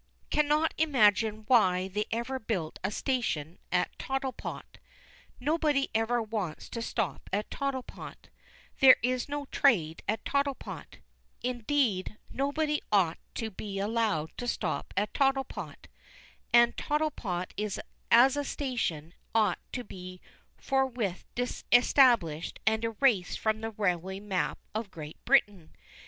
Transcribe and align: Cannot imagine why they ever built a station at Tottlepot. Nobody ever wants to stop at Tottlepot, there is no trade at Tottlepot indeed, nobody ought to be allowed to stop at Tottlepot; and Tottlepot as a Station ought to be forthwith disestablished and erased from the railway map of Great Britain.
Cannot 0.31 0.73
imagine 0.79 1.43
why 1.45 1.87
they 1.87 2.05
ever 2.09 2.39
built 2.39 2.79
a 2.83 2.89
station 2.89 3.59
at 3.71 3.95
Tottlepot. 3.99 4.79
Nobody 5.39 5.89
ever 5.93 6.23
wants 6.23 6.69
to 6.69 6.81
stop 6.81 7.29
at 7.31 7.51
Tottlepot, 7.51 8.29
there 8.79 8.97
is 9.03 9.29
no 9.29 9.45
trade 9.45 10.01
at 10.07 10.25
Tottlepot 10.25 11.01
indeed, 11.43 12.17
nobody 12.31 12.81
ought 12.91 13.19
to 13.35 13.51
be 13.51 13.77
allowed 13.77 14.35
to 14.37 14.47
stop 14.47 14.91
at 14.97 15.13
Tottlepot; 15.13 15.85
and 16.51 16.75
Tottlepot 16.75 17.51
as 18.15 18.35
a 18.35 18.43
Station 18.43 19.13
ought 19.35 19.59
to 19.71 19.83
be 19.83 20.19
forthwith 20.57 21.25
disestablished 21.35 22.59
and 22.65 22.83
erased 22.83 23.37
from 23.37 23.61
the 23.61 23.69
railway 23.69 24.19
map 24.19 24.57
of 24.73 24.89
Great 24.89 25.23
Britain. 25.25 25.75